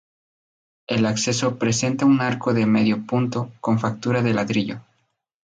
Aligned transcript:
El 0.87 1.05
acceso 1.05 1.59
presenta 1.59 2.07
un 2.07 2.21
arco 2.21 2.55
de 2.55 2.65
medio 2.65 3.05
punto 3.05 3.51
con 3.61 3.77
factura 3.77 4.23
de 4.23 4.33
ladrillo. 4.33 4.81